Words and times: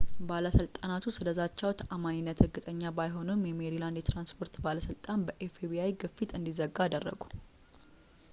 ባለሥልጣናቱ 0.29 1.03
ስለ 1.17 1.27
ዛቻው 1.39 1.73
ተዓማኒነት 1.81 2.39
እርግጠኛ 2.45 2.81
ባይሆኑም፣ 2.97 3.43
የሜሪላንድ 3.49 3.99
የትራንስፖርት 4.01 4.55
ባለሥልጣን 4.67 5.23
በኤፍ.ቢ.አይ. 5.27 5.91
fbi 5.93 5.97
ግፊት 6.03 6.33
እንዲዘጋ 6.39 6.77
አደረጉ 6.87 7.21